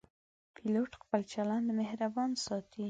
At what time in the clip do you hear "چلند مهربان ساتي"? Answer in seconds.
1.33-2.79